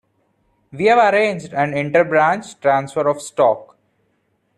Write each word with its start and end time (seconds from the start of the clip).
We 0.71 0.85
have 0.85 1.13
arranged 1.13 1.53
an 1.53 1.75
inter-branch 1.75 2.59
transfer 2.59 3.07
of 3.07 3.21
stock. 3.21 3.75